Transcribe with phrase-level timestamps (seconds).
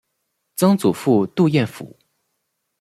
[0.55, 1.95] 曾祖父杜彦父。